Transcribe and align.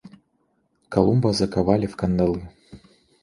Колумба 0.89 1.31
заковали 1.33 1.85
в 1.85 1.95
кандалы. 1.95 2.47